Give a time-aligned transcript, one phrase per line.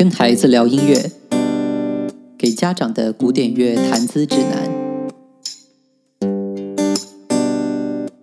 [0.00, 1.10] 跟孩子聊音乐，
[2.38, 4.70] 给家长的古典乐谈资指南。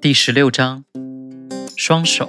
[0.00, 0.84] 第十六章：
[1.74, 2.28] 双手。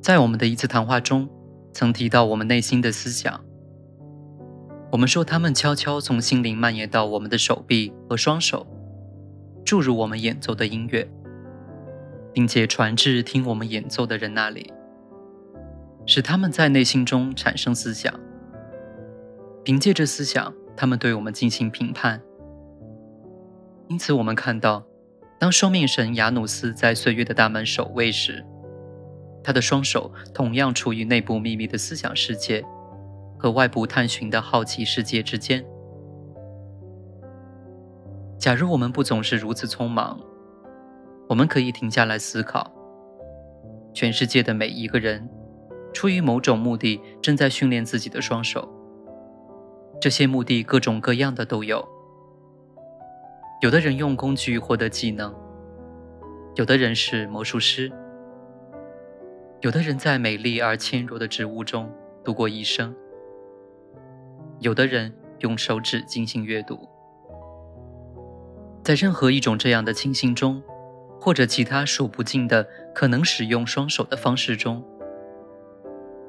[0.00, 1.28] 在我们的一次谈话中，
[1.72, 3.44] 曾提到我们内心的思想。
[4.92, 8.64] 我们说，他们悄悄从心灵蔓延到我们的手臂和双手，
[9.64, 11.10] 注入我们演奏的音乐，
[12.32, 14.72] 并且传至听我们演奏的人那里。
[16.06, 18.12] 使他们在内心中产生思想，
[19.64, 22.20] 凭借着思想，他们对我们进行评判。
[23.88, 24.84] 因此，我们看到，
[25.38, 28.44] 当双面神雅努斯在岁月的大门守卫时，
[29.44, 32.64] 他的双手同样处于内部秘密的思想世界
[33.38, 35.64] 和外部探寻的好奇世界之间。
[38.38, 40.18] 假如我们不总是如此匆忙，
[41.28, 42.72] 我们可以停下来思考，
[43.94, 45.28] 全世界的每一个人。
[45.92, 48.68] 出于某种目的，正在训练自己的双手。
[50.00, 51.86] 这些目的各种各样的都有。
[53.60, 55.32] 有的人用工具获得技能，
[56.56, 57.92] 有的人是魔术师，
[59.60, 61.88] 有的人在美丽而纤弱的植物中
[62.24, 62.92] 度过一生，
[64.58, 66.88] 有的人用手指进行阅读。
[68.82, 70.60] 在任何一种这样的情形中，
[71.20, 74.84] 或者其他数不尽的可能使用双手的方式中。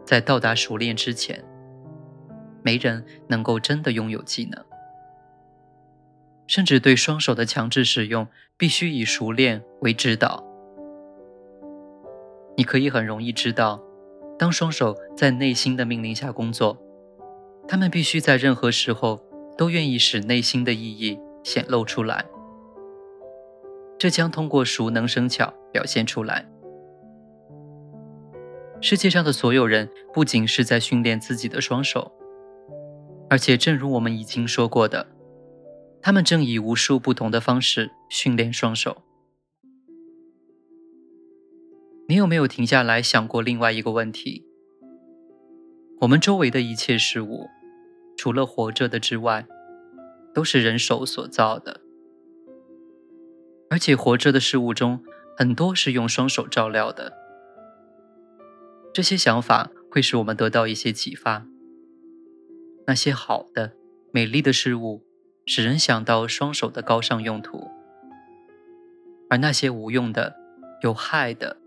[0.05, 1.43] 在到达熟练之前，
[2.61, 4.63] 没人能够真的拥有技能。
[6.45, 10.43] 甚至对双手的强制使用，必须以熟练为指导。
[12.57, 13.81] 你可以很容易知道，
[14.37, 16.77] 当双手在内心的命令下工作，
[17.67, 19.23] 他们必须在任何时候
[19.57, 22.25] 都愿意使内心的意义显露出来。
[23.97, 26.52] 这将通过熟能生巧表现出来。
[28.83, 32.11] 世界上的所有人不仅是在训练自己的双手，
[33.29, 35.07] 而且正如我们已经说过的，
[36.01, 39.03] 他们正以无数不同的方式训练双手。
[42.09, 44.45] 你有没有停下来想过另外一个问题？
[46.01, 47.47] 我们周围的一切事物，
[48.17, 49.47] 除了活着的之外，
[50.33, 51.79] 都是人手所造的，
[53.69, 55.01] 而且活着的事物中
[55.37, 57.22] 很多是用双手照料的。
[58.93, 61.47] 这些想法会使我们得到一些启发。
[62.85, 63.73] 那些好的、
[64.11, 65.03] 美丽的事物，
[65.47, 67.71] 使人想到双手的高尚用途；
[69.29, 70.35] 而那些无用的、
[70.83, 71.57] 有害的、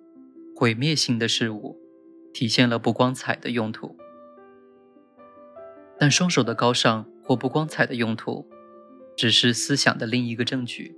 [0.55, 1.77] 毁灭性的事物，
[2.33, 3.97] 体现了不光彩的用途。
[5.99, 8.47] 但双手的高尚或不光彩的用途，
[9.17, 10.97] 只是思想的另一个证据。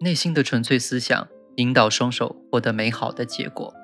[0.00, 1.26] 内心的纯粹思想
[1.56, 3.74] 引导双手获得美好的结果。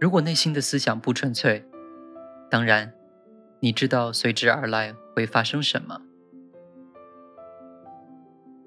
[0.00, 1.64] 如果内心的思想不纯粹，
[2.48, 2.94] 当然，
[3.60, 6.00] 你知道随之而来会发生什么。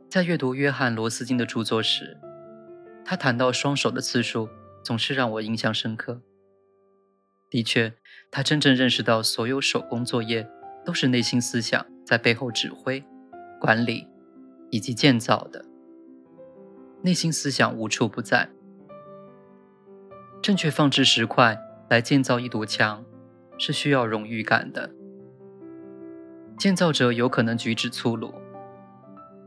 [0.10, 2.18] 在阅读约翰·罗斯金的著作时，
[3.06, 4.50] 他谈到双手的次数
[4.84, 6.22] 总是让我印象深刻。
[7.50, 7.94] 的确，
[8.30, 10.46] 他真正认识到所有手工作业
[10.84, 13.02] 都是内心思想在背后指挥、
[13.60, 14.06] 管理
[14.70, 15.64] 以及建造的。
[17.04, 18.50] 内心思想无处不在。
[20.42, 21.56] 正确放置石块
[21.88, 23.06] 来建造一堵墙，
[23.60, 24.90] 是需要荣誉感的。
[26.58, 28.34] 建造者有可能举止粗鲁，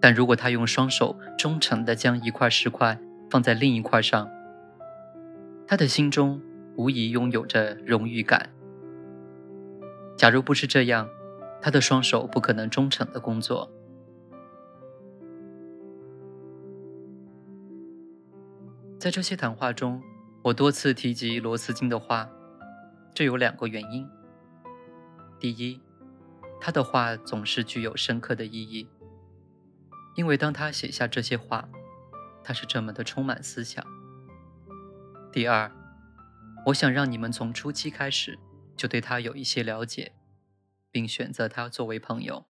[0.00, 2.96] 但如果他用双手忠诚地将一块石块
[3.28, 4.30] 放在另一块上，
[5.66, 6.40] 他的心中
[6.76, 8.50] 无疑拥有着荣誉感。
[10.16, 11.08] 假如不是这样，
[11.60, 13.68] 他的双手不可能忠诚地工作。
[18.96, 20.00] 在这些谈话中。
[20.44, 22.30] 我多次提及罗斯金的话，
[23.14, 24.06] 这有两个原因。
[25.40, 25.80] 第一，
[26.60, 28.86] 他的话总是具有深刻的意义，
[30.16, 31.66] 因为当他写下这些话，
[32.42, 33.82] 他是这么的充满思想。
[35.32, 35.72] 第二，
[36.66, 38.38] 我想让你们从初期开始
[38.76, 40.12] 就对他有一些了解，
[40.90, 42.44] 并选择他作为朋友。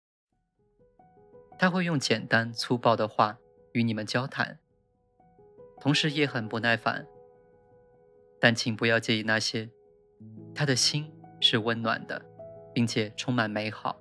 [1.58, 3.36] 他会用简单粗暴的话
[3.72, 4.58] 与你们交谈，
[5.78, 7.06] 同时也很不耐烦。
[8.42, 9.70] 但请不要介意那些，
[10.52, 11.08] 他的心
[11.38, 12.20] 是温暖的，
[12.74, 13.96] 并且充满美好。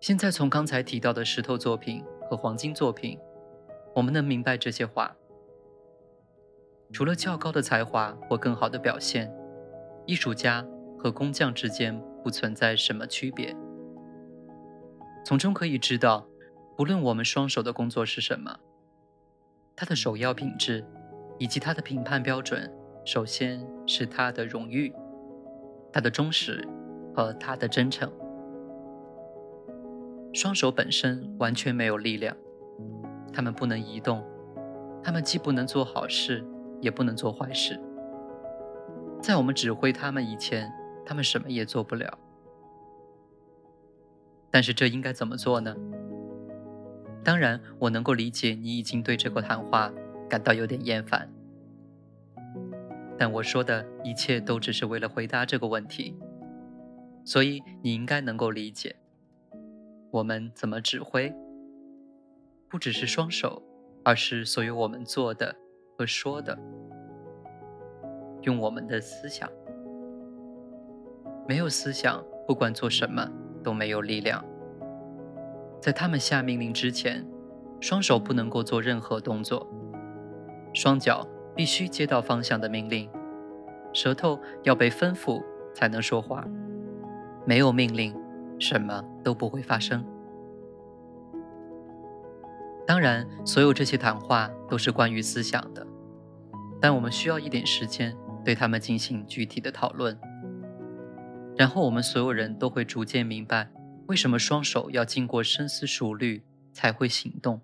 [0.00, 3.16] 现在从刚才提到的石头作品和黄金作品，
[3.94, 5.16] 我们能明白这些话。
[6.92, 9.32] 除了较高的才华或更好的表现，
[10.06, 10.66] 艺术家
[10.98, 13.54] 和工匠之间不存在什么区别。
[15.24, 16.26] 从中可以知道，
[16.76, 18.58] 不论我们双手的工作是什么，
[19.76, 20.84] 它的首要品质。
[21.40, 22.70] 以及他的评判标准，
[23.02, 24.94] 首先是他的荣誉、
[25.90, 26.68] 他的忠实
[27.16, 28.12] 和他的真诚。
[30.34, 32.36] 双手本身完全没有力量，
[33.32, 34.22] 他们不能移动，
[35.02, 36.44] 他们既不能做好事，
[36.82, 37.80] 也不能做坏事。
[39.22, 40.70] 在我们指挥他们以前，
[41.06, 42.18] 他们什么也做不了。
[44.50, 45.74] 但是这应该怎么做呢？
[47.24, 49.90] 当然，我能够理解你已经对这个谈话
[50.30, 51.28] 感到有点厌烦，
[53.18, 56.16] 但我说的一切都只是为了回答这个问题，
[57.24, 58.94] 所以你应该能够理解。
[60.12, 61.34] 我们怎么指挥？
[62.68, 63.60] 不只是双手，
[64.04, 65.56] 而是所有我们做的
[65.98, 66.56] 和说的，
[68.42, 69.50] 用我们的思想。
[71.48, 73.28] 没有思想，不管做什么
[73.64, 74.44] 都没有力量。
[75.80, 77.26] 在他们下命令之前，
[77.80, 79.66] 双手不能够做任何动作，
[80.72, 83.10] 双脚必须接到方向的命令，
[83.92, 85.42] 舌头要被吩咐
[85.74, 86.44] 才能说话。
[87.44, 88.14] 没有命令。
[88.62, 90.04] 什么都不会发生。
[92.86, 95.86] 当然，所有这些谈话都是关于思想的，
[96.78, 98.14] 但我们需要一点时间
[98.44, 100.14] 对他们进行具体的讨论。
[101.56, 103.70] 然后，我们所有人都会逐渐明白，
[104.08, 106.44] 为什么双手要经过深思熟虑
[106.74, 107.62] 才会行动。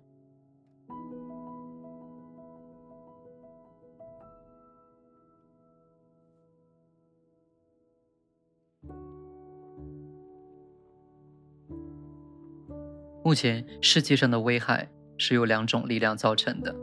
[13.27, 16.73] 目前世界上的危害是由两种力量造成的：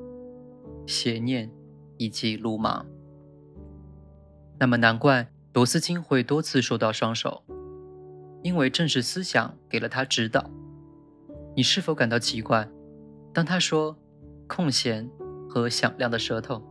[0.87, 1.51] 邪念
[1.97, 2.85] 以及鲁莽。
[4.61, 7.43] 那么难怪罗斯金会多次说到双手，
[8.43, 10.51] 因为正是思想给了他指导。
[11.57, 12.69] 你是否感到奇怪？
[13.33, 13.97] 当他说
[14.47, 15.11] 空闲
[15.49, 16.63] 和响亮的舌头，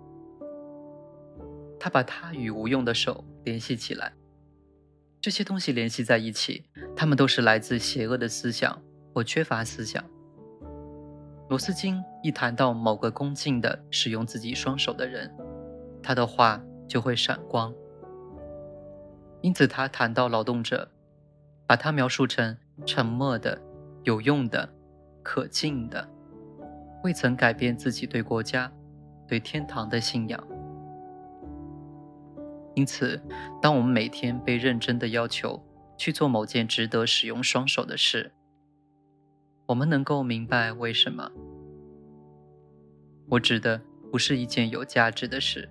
[1.80, 4.14] 他把他与无用的手联系起来。
[5.20, 6.66] 这些东西联系在一起，
[6.96, 8.80] 它们都是来自邪恶的思想。
[9.14, 10.04] 或缺乏思想。
[11.50, 15.32] 罗斯金一谈到某个恭敬的使用自己双手的人，
[16.02, 17.74] 他的话就会闪光。
[19.42, 20.90] 因此，他谈到劳动者，
[21.68, 23.62] 把他描述成沉默的、
[24.04, 24.68] 有用的、
[25.22, 26.10] 可敬的，
[27.04, 28.72] 未曾改变自己对国家、
[29.28, 30.42] 对天堂的信仰。
[32.74, 33.22] 因此，
[33.62, 35.62] 当我们每天被认真的要求
[35.98, 38.32] 去做某件值得使用双手的事，
[39.66, 41.32] 我们能够明白为什么。
[43.30, 43.82] 我指的
[44.12, 45.70] 不是一件有价值的事，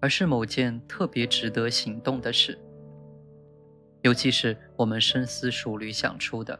[0.00, 2.58] 而是某件特别值得行动的事，
[4.02, 6.58] 尤其是我们深思熟虑想出的，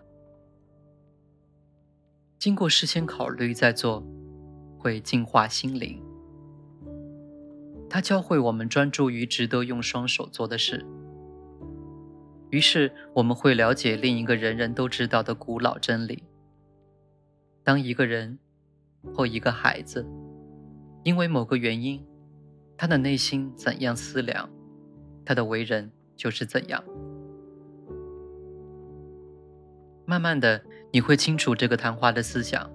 [2.39, 4.05] 经过事先考虑再做，
[4.77, 6.03] 会净化心灵。
[7.89, 10.85] 它教会我们专注于值得用双手做的事。
[12.51, 16.25] 于是我们会了解另一个人人都知道的古老真理：
[17.63, 18.39] 当一个人
[19.15, 20.05] 或一个孩子
[21.05, 22.05] 因为某个原因，
[22.77, 24.51] 他的内心怎样思量，
[25.25, 26.83] 他的为人就是怎样。
[30.05, 32.69] 慢慢的，你会清楚这个谈话的思想，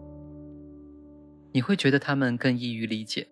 [1.52, 3.28] 你会觉得他们更易于理解，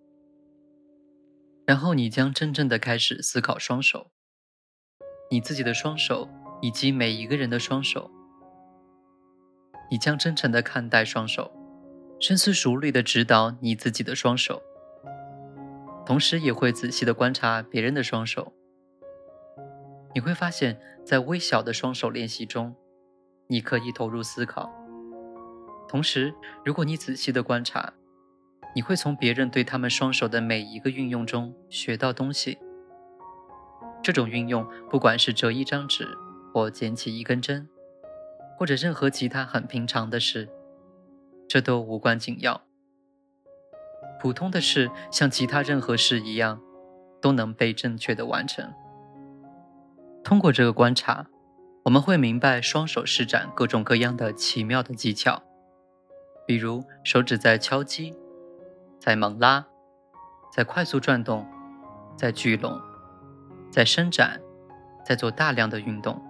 [1.65, 4.11] 然后你将真正的开始思考双手。
[5.31, 6.29] 你自己的双手，
[6.63, 8.09] 以及每一个人的双手，
[9.91, 11.51] 你将真诚的看待双手，
[12.21, 14.61] 深思熟虑的指导你自己的双手，
[16.05, 18.53] 同时也会仔细的观察别人的双手。
[20.15, 22.73] 你会发现在微小的双手练习中，
[23.47, 24.71] 你可以投入思考。
[25.89, 27.91] 同时，如果你仔细的观察，
[28.73, 32.57] 你会从别人对他们双手的每一个运用中学到东西。
[34.01, 36.07] 这种运用，不管是折一张纸，
[36.53, 37.67] 或捡起一根针，
[38.55, 40.47] 或者任何其他很平常的事，
[41.49, 42.61] 这都无关紧要。
[44.21, 46.61] 普通的事，像其他任何事一样，
[47.19, 48.71] 都能被正确的完成。
[50.23, 51.25] 通过这个观察，
[51.85, 55.41] 我们会明白双手施展各种各样的奇妙的技巧，
[56.45, 58.15] 比如手指在敲击，
[58.99, 59.65] 在猛拉，
[60.55, 61.45] 在快速转动，
[62.15, 62.79] 在聚拢。
[63.71, 64.39] 在伸展，
[65.03, 66.21] 在做大量的运动。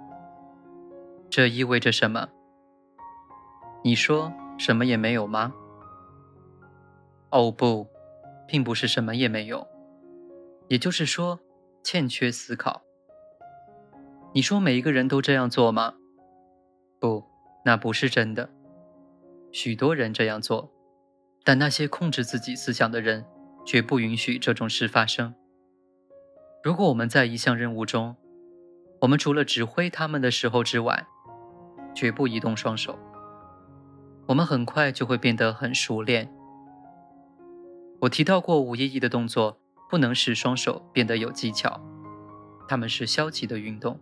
[1.35, 2.29] 这意味着什么？
[3.83, 5.51] 你说什么也没有吗？
[7.31, 7.87] 哦不，
[8.47, 9.67] 并不是什么也没有。
[10.67, 11.39] 也就是说，
[11.81, 12.83] 欠缺思考。
[14.35, 15.95] 你说每一个人都这样做吗？
[16.99, 17.25] 不，
[17.65, 18.51] 那不是真的。
[19.51, 20.71] 许多人这样做，
[21.43, 23.25] 但那些控制自己思想的人，
[23.65, 25.33] 绝不允许这种事发生。
[26.63, 28.15] 如果我们在一项任务中，
[29.01, 31.07] 我们除了指挥他们的时候之外，
[31.93, 32.97] 绝不移动双手，
[34.27, 36.33] 我们很快就会变得很熟练。
[38.01, 39.59] 我提到过，无意义的动作
[39.89, 41.79] 不能使双手变得有技巧，
[42.67, 43.99] 它们是消极的运动，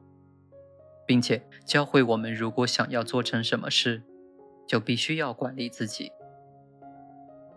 [1.05, 4.03] 并且教会我们，如果想要做成什么事，
[4.67, 6.11] 就必须要管理自己。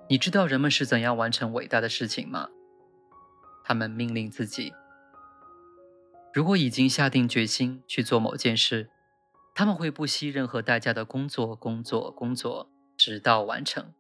[0.09, 2.49] 你知道人们是怎样完成伟大的事情吗？
[3.65, 4.75] 他们命令自己。
[6.35, 8.91] 如果已经下定决心去做某件事，
[9.55, 13.95] 他们会不惜任何代价的工作、工作、工作，直到完成。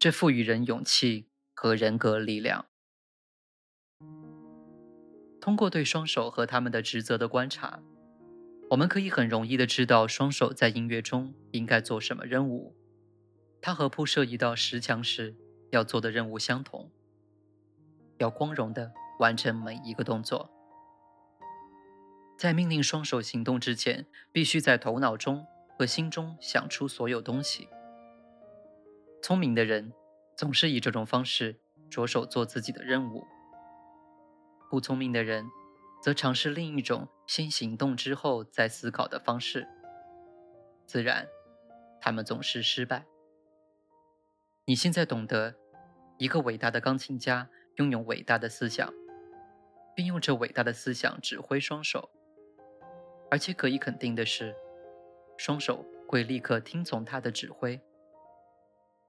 [0.00, 2.66] 这赋予人勇气和人格力量。
[5.40, 7.80] 通过对双手和他们的职责的观察，
[8.70, 12.74] 我们可以很容易的知道双手在音乐中应该做什么任务。
[13.62, 15.36] 它和铺设一道石墙时
[15.70, 16.90] 要做的任务相同，
[18.18, 20.50] 要光荣的完成每一个动作。
[22.40, 27.68] 在命令双手行动之前，必须在头脑中和心中想出所有东西。
[29.22, 29.92] 聪明的人
[30.38, 33.26] 总是以这种方式着手做自己的任务，
[34.70, 35.44] 不聪明的人
[36.02, 39.68] 则尝试另一种先行动之后再思考的方式。
[40.86, 41.28] 自然，
[42.00, 43.04] 他们总是失败。
[44.64, 45.56] 你现在懂得，
[46.16, 48.90] 一个伟大的钢琴家拥有伟大的思想，
[49.94, 52.10] 并用这伟大的思想指挥双手。
[53.30, 54.54] 而且可以肯定的是，
[55.36, 57.80] 双手会立刻听从他的指挥。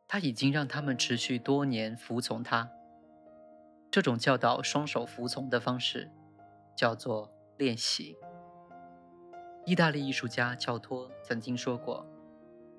[0.08, 2.70] 他已经让他们持续多年服从他。
[3.90, 6.10] 这种教导双手服从的方式，
[6.76, 8.18] 叫做练习。
[9.66, 12.06] 意大利艺术家乔托曾经说过：“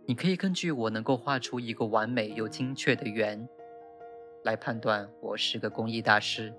[0.06, 3.48] 你可以根据我能够画出一个完美又精确的圆，
[4.44, 6.54] 来判断我是个工艺大师。”